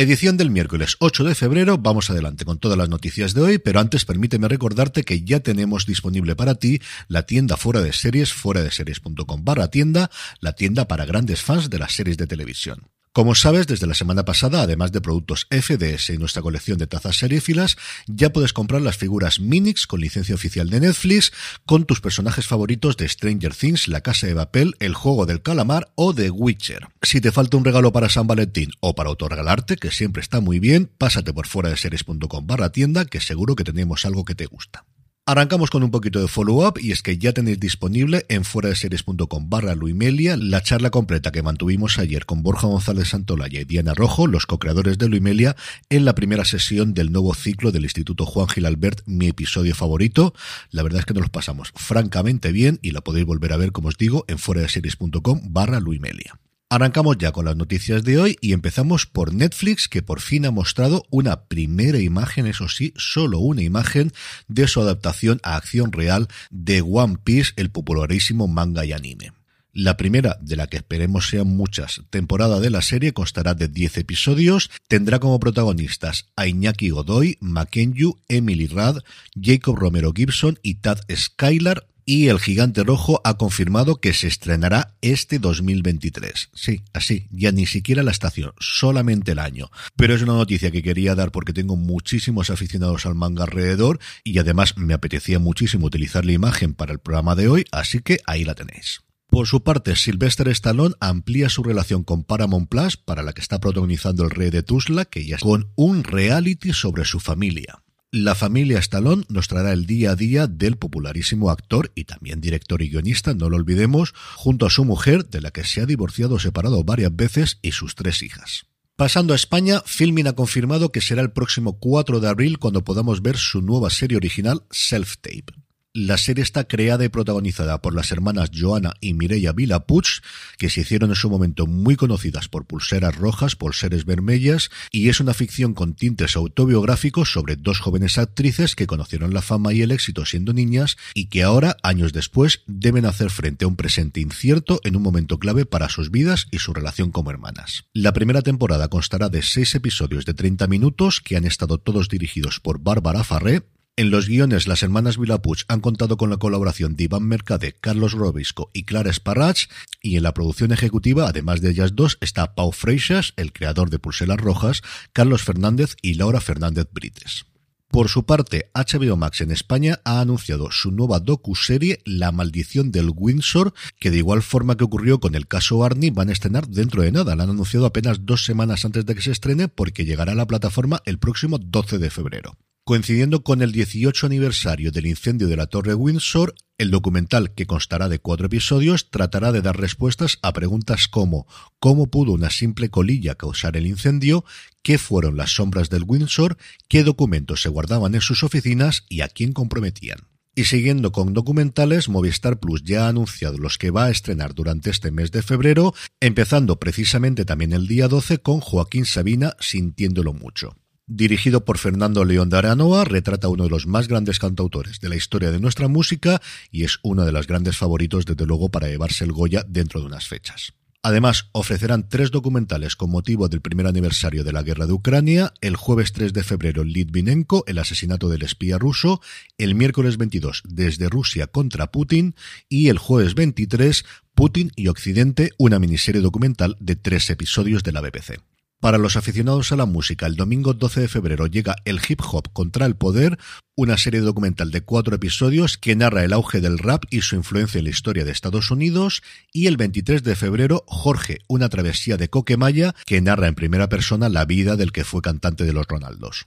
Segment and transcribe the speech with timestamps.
[0.00, 3.80] Edición del miércoles 8 de febrero, vamos adelante con todas las noticias de hoy, pero
[3.80, 8.62] antes permíteme recordarte que ya tenemos disponible para ti la tienda fuera de series, fuera
[8.62, 12.88] de series.com barra tienda, la tienda para grandes fans de las series de televisión.
[13.12, 17.16] Como sabes, desde la semana pasada, además de productos FDS y nuestra colección de tazas
[17.16, 21.32] seriéfilas, ya puedes comprar las figuras Minix con licencia oficial de Netflix,
[21.66, 25.90] con tus personajes favoritos de Stranger Things, La Casa de Papel, El Juego del Calamar
[25.96, 26.86] o The Witcher.
[27.02, 30.60] Si te falta un regalo para San Valentín o para autorregalarte, que siempre está muy
[30.60, 34.46] bien, pásate por fuera de series.com barra tienda, que seguro que tenemos algo que te
[34.46, 34.84] gusta.
[35.26, 38.74] Arrancamos con un poquito de follow-up y es que ya tenéis disponible en fuera de
[38.74, 43.94] series.com barra Luimelia la charla completa que mantuvimos ayer con Borja González Santolaya y Diana
[43.94, 45.54] Rojo, los co-creadores de Luimelia,
[45.88, 50.34] en la primera sesión del nuevo ciclo del Instituto Juan Gil Albert, mi episodio favorito.
[50.70, 53.72] La verdad es que nos los pasamos francamente bien y la podéis volver a ver,
[53.72, 56.40] como os digo, en fuera de series.com barra Luimelia.
[56.72, 60.52] Arrancamos ya con las noticias de hoy y empezamos por Netflix, que por fin ha
[60.52, 64.12] mostrado una primera imagen, eso sí, solo una imagen
[64.46, 69.32] de su adaptación a acción real de One Piece, el popularísimo manga y anime.
[69.72, 73.98] La primera, de la que esperemos sean muchas, temporada de la serie constará de 10
[73.98, 78.98] episodios, tendrá como protagonistas a Iñaki Godoy, Makenyu, Emily Rad,
[79.40, 84.96] Jacob Romero Gibson y Tad Skylar, y el Gigante Rojo ha confirmado que se estrenará
[85.00, 86.50] este 2023.
[86.52, 89.70] Sí, así, ya ni siquiera la estación, solamente el año.
[89.94, 94.36] Pero es una noticia que quería dar porque tengo muchísimos aficionados al manga alrededor y
[94.40, 98.42] además me apetecía muchísimo utilizar la imagen para el programa de hoy, así que ahí
[98.44, 99.02] la tenéis.
[99.28, 103.60] Por su parte, Sylvester Stallone amplía su relación con Paramount Plus, para la que está
[103.60, 107.84] protagonizando el rey de Tuzla, que ya es con un reality sobre su familia.
[108.12, 112.82] La familia Stallone nos traerá el día a día del popularísimo actor y también director
[112.82, 116.34] y guionista, no lo olvidemos, junto a su mujer, de la que se ha divorciado
[116.34, 118.66] o separado varias veces, y sus tres hijas.
[118.96, 123.22] Pasando a España, Filmin ha confirmado que será el próximo 4 de abril cuando podamos
[123.22, 125.54] ver su nueva serie original, Self Tape.
[125.92, 130.20] La serie está creada y protagonizada por las hermanas Joana y Mireia Vilapuch,
[130.56, 135.18] que se hicieron en su momento muy conocidas por Pulseras Rojas, Pulseres Vermellas, y es
[135.18, 139.90] una ficción con tintes autobiográficos sobre dos jóvenes actrices que conocieron la fama y el
[139.90, 144.80] éxito siendo niñas y que ahora, años después, deben hacer frente a un presente incierto
[144.84, 147.86] en un momento clave para sus vidas y su relación como hermanas.
[147.94, 152.60] La primera temporada constará de seis episodios de 30 minutos que han estado todos dirigidos
[152.60, 153.64] por Bárbara Farré,
[154.00, 158.12] en los guiones, las hermanas Vilapuch han contado con la colaboración de Iván Mercade, Carlos
[158.12, 159.68] Robisco y Clara Sparrach,
[160.00, 163.98] y en la producción ejecutiva, además de ellas dos, está Pau Freixas, el creador de
[163.98, 164.80] Pulseras Rojas,
[165.12, 167.44] Carlos Fernández y Laura Fernández Brites.
[167.88, 173.10] Por su parte, HBO Max en España ha anunciado su nueva docu-serie La maldición del
[173.14, 177.02] Windsor, que de igual forma que ocurrió con el caso Arnie van a estrenar dentro
[177.02, 177.36] de nada.
[177.36, 180.46] La han anunciado apenas dos semanas antes de que se estrene porque llegará a la
[180.46, 182.56] plataforma el próximo 12 de febrero.
[182.90, 188.08] Coincidiendo con el 18 aniversario del incendio de la Torre Windsor, el documental, que constará
[188.08, 191.46] de cuatro episodios, tratará de dar respuestas a preguntas como
[191.78, 194.44] ¿cómo pudo una simple colilla causar el incendio?
[194.82, 196.56] ¿Qué fueron las sombras del Windsor?
[196.88, 200.26] ¿Qué documentos se guardaban en sus oficinas y a quién comprometían?
[200.56, 204.90] Y siguiendo con documentales, Movistar Plus ya ha anunciado los que va a estrenar durante
[204.90, 210.74] este mes de febrero, empezando precisamente también el día 12 con Joaquín Sabina Sintiéndolo mucho.
[211.12, 215.08] Dirigido por Fernando León de Aranoa, retrata a uno de los más grandes cantautores de
[215.08, 216.40] la historia de nuestra música
[216.70, 220.06] y es uno de los grandes favoritos, desde luego, para llevarse el Goya dentro de
[220.06, 220.72] unas fechas.
[221.02, 225.74] Además, ofrecerán tres documentales con motivo del primer aniversario de la guerra de Ucrania, el
[225.74, 229.20] jueves 3 de febrero Litvinenko, el asesinato del espía ruso,
[229.58, 232.36] el miércoles 22 desde Rusia contra Putin
[232.68, 234.04] y el jueves 23
[234.36, 238.49] Putin y Occidente, una miniserie documental de tres episodios de la BBC.
[238.80, 242.50] Para los aficionados a la música, el domingo 12 de febrero llega El Hip Hop
[242.54, 243.38] contra el Poder,
[243.76, 247.78] una serie documental de cuatro episodios que narra el auge del rap y su influencia
[247.78, 249.22] en la historia de Estados Unidos,
[249.52, 254.30] y el 23 de febrero, Jorge, una travesía de Coquemaya, que narra en primera persona
[254.30, 256.46] la vida del que fue cantante de los Ronaldos.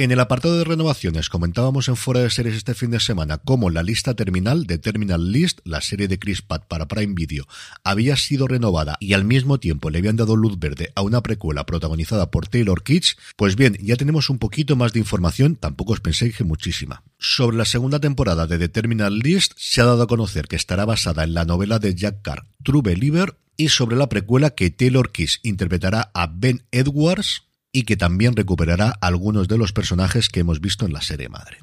[0.00, 3.68] En el apartado de renovaciones comentábamos en Fuera de Series este fin de semana cómo
[3.68, 7.48] la lista terminal de Terminal List, la serie de Chris Pratt para Prime Video,
[7.82, 11.66] había sido renovada y al mismo tiempo le habían dado luz verde a una precuela
[11.66, 13.16] protagonizada por Taylor Kitsch.
[13.34, 17.02] Pues bien, ya tenemos un poquito más de información, tampoco os penséis que muchísima.
[17.18, 20.84] Sobre la segunda temporada de The Terminal List se ha dado a conocer que estará
[20.84, 25.10] basada en la novela de Jack Carr, True Believer, y sobre la precuela que Taylor
[25.10, 27.47] Kitsch interpretará a Ben Edwards,
[27.78, 31.58] y que también recuperará algunos de los personajes que hemos visto en la serie madre.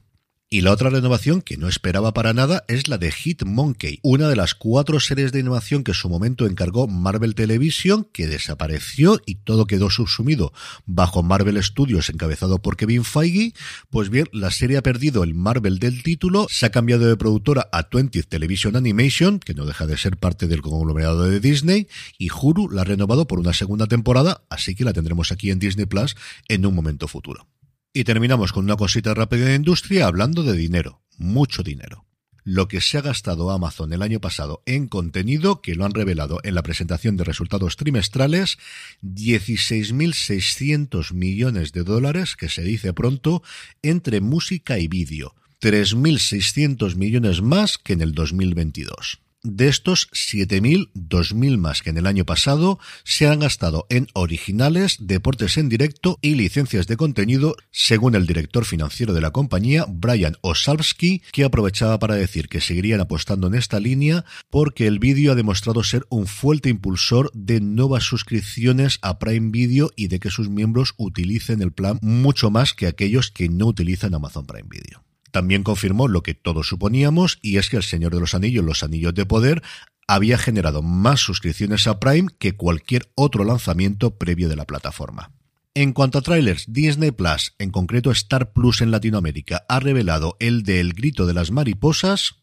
[0.47, 4.29] Y la otra renovación que no esperaba para nada es la de Hit Monkey, una
[4.29, 9.19] de las cuatro series de animación que en su momento encargó Marvel Television, que desapareció
[9.25, 10.53] y todo quedó subsumido
[10.85, 13.53] bajo Marvel Studios encabezado por Kevin Feige.
[13.89, 17.67] Pues bien, la serie ha perdido el Marvel del título, se ha cambiado de productora
[17.71, 21.87] a 20th Television Animation, que no deja de ser parte del conglomerado de Disney,
[22.19, 25.57] y Hulu la ha renovado por una segunda temporada, así que la tendremos aquí en
[25.57, 26.15] Disney Plus
[26.47, 27.47] en un momento futuro.
[27.97, 32.05] Y terminamos con una cosita rápida de industria hablando de dinero, mucho dinero.
[32.43, 36.41] Lo que se ha gastado Amazon el año pasado en contenido, que lo han revelado
[36.43, 38.57] en la presentación de resultados trimestrales,
[39.01, 43.43] 16.600 millones de dólares, que se dice pronto,
[43.81, 45.33] entre música y vídeo.
[45.61, 49.21] 3.600 millones más que en el 2022.
[49.47, 54.97] De estos 7.000, 2.000 más que en el año pasado se han gastado en originales,
[54.99, 60.35] deportes en directo y licencias de contenido, según el director financiero de la compañía, Brian
[60.41, 65.35] Osalski, que aprovechaba para decir que seguirían apostando en esta línea porque el vídeo ha
[65.35, 70.49] demostrado ser un fuerte impulsor de nuevas suscripciones a Prime Video y de que sus
[70.49, 75.05] miembros utilicen el plan mucho más que aquellos que no utilizan Amazon Prime Video.
[75.35, 78.83] También confirmó lo que todos suponíamos, y es que El Señor de los Anillos, Los
[78.83, 79.63] Anillos de Poder,
[80.07, 85.33] había generado más suscripciones a Prime que cualquier otro lanzamiento previo de la plataforma.
[85.73, 90.63] En cuanto a trailers, Disney Plus, en concreto Star Plus en Latinoamérica, ha revelado el
[90.63, 92.35] de El Grito de las Mariposas,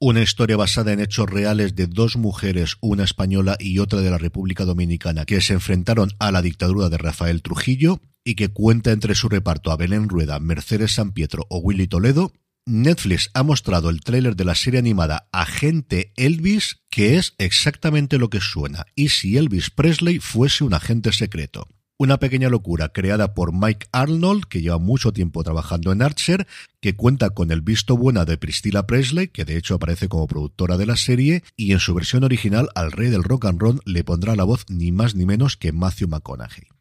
[0.00, 4.18] una historia basada en hechos reales de dos mujeres, una española y otra de la
[4.18, 9.14] República Dominicana, que se enfrentaron a la dictadura de Rafael Trujillo y que cuenta entre
[9.14, 12.32] su reparto a Belén Rueda, Mercedes San Pietro o Willy Toledo.
[12.64, 18.30] Netflix ha mostrado el tráiler de la serie animada Agente Elvis, que es exactamente lo
[18.30, 21.66] que suena, y si Elvis Presley fuese un agente secreto.
[21.98, 26.46] Una pequeña locura creada por Mike Arnold, que lleva mucho tiempo trabajando en Archer,
[26.80, 30.76] que cuenta con el visto bueno de Priscilla Presley, que de hecho aparece como productora
[30.76, 34.02] de la serie, y en su versión original al rey del rock and roll le
[34.02, 36.71] pondrá la voz ni más ni menos que Matthew McConaughey.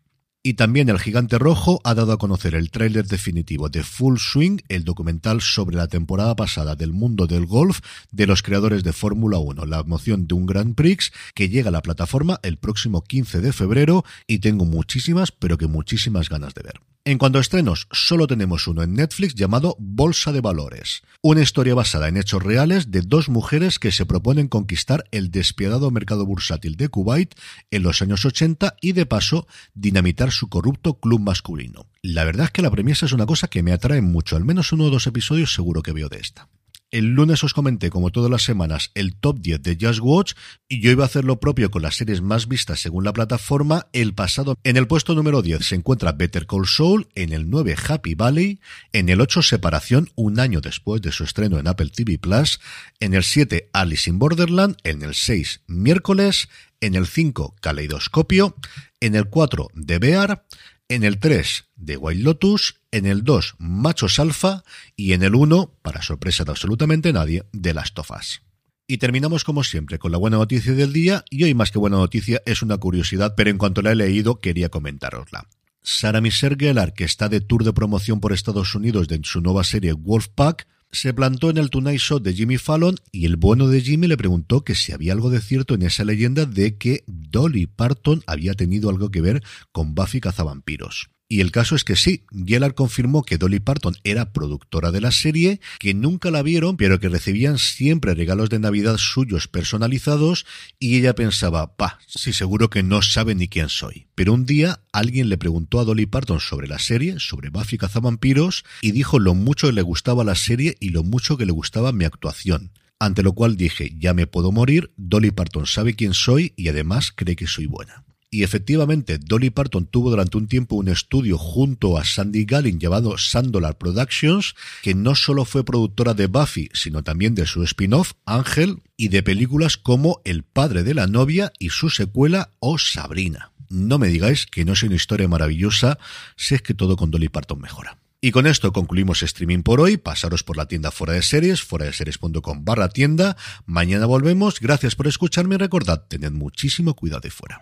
[0.43, 4.57] Y también el Gigante Rojo ha dado a conocer el tráiler definitivo de Full Swing,
[4.69, 9.37] el documental sobre la temporada pasada del mundo del golf de los creadores de Fórmula
[9.37, 13.39] 1, la emoción de un Grand Prix que llega a la plataforma el próximo 15
[13.39, 16.90] de febrero y tengo muchísimas, pero que muchísimas ganas de ver.
[17.03, 21.73] En cuanto a estrenos, solo tenemos uno en Netflix llamado Bolsa de Valores, una historia
[21.73, 26.75] basada en hechos reales de dos mujeres que se proponen conquistar el despiadado mercado bursátil
[26.75, 27.33] de Kuwait
[27.71, 31.87] en los años 80 y de paso dinamitar su corrupto club masculino.
[32.03, 34.71] La verdad es que la premisa es una cosa que me atrae mucho, al menos
[34.71, 36.49] uno o dos episodios seguro que veo de esta.
[36.91, 40.33] El lunes os comenté, como todas las semanas, el top 10 de Just Watch
[40.67, 43.87] y yo iba a hacer lo propio con las series más vistas según la plataforma.
[43.93, 47.77] El pasado, en el puesto número 10 se encuentra Better Call Saul, en el 9
[47.87, 48.59] Happy Valley,
[48.91, 52.59] en el 8 Separación, un año después de su estreno en Apple TV Plus,
[52.99, 56.49] en el 7 Alice in Borderland, en el 6 Miércoles,
[56.81, 58.57] en el 5 Caleidoscopio,
[58.99, 60.45] en el 4 The Bear,
[60.91, 64.65] en el 3 de White Lotus, en el 2 Machos Alfa
[64.97, 68.41] y en el 1, para sorpresa de absolutamente nadie, de Las Tofas.
[68.87, 71.95] Y terminamos como siempre con la buena noticia del día y hoy más que buena
[71.95, 75.47] noticia es una curiosidad, pero en cuanto la he leído quería comentárosla.
[75.81, 79.63] Sara Miser Gellar, que está de tour de promoción por Estados Unidos de su nueva
[79.63, 83.81] serie Wolfpack, se plantó en el Tonight Show de Jimmy Fallon y el bueno de
[83.81, 87.67] Jimmy le preguntó que si había algo de cierto en esa leyenda de que Dolly
[87.67, 91.09] Parton había tenido algo que ver con Buffy cazavampiros.
[91.31, 95.11] Y el caso es que sí, Gellar confirmó que Dolly Parton era productora de la
[95.11, 100.45] serie, que nunca la vieron, pero que recibían siempre regalos de Navidad suyos personalizados,
[100.77, 104.07] y ella pensaba, pa, sí seguro que no sabe ni quién soy.
[104.13, 108.65] Pero un día alguien le preguntó a Dolly Parton sobre la serie, sobre Buffy cazavampiros,
[108.81, 111.93] y dijo lo mucho que le gustaba la serie y lo mucho que le gustaba
[111.93, 112.73] mi actuación.
[112.99, 117.13] Ante lo cual dije, ya me puedo morir, Dolly Parton sabe quién soy y además
[117.15, 118.03] cree que soy buena.
[118.33, 123.17] Y efectivamente, Dolly Parton tuvo durante un tiempo un estudio junto a Sandy Gallin llamado
[123.17, 128.77] Sandolar Productions, que no solo fue productora de Buffy, sino también de su spin-off, Ángel,
[128.95, 133.51] y de películas como El padre de la novia y su secuela O Sabrina.
[133.67, 135.99] No me digáis que no es una historia maravillosa,
[136.37, 137.97] si es que todo con Dolly Parton mejora.
[138.21, 139.97] Y con esto concluimos streaming por hoy.
[139.97, 143.35] Pasaros por la tienda fuera de series, fuera de series.com barra tienda.
[143.65, 144.61] Mañana volvemos.
[144.61, 147.61] Gracias por escucharme y recordad, tened muchísimo cuidado de fuera.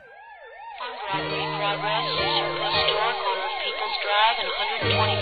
[4.29, 5.18] 125 and 120